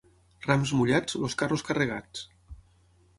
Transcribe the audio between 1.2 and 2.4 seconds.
els carros carregats.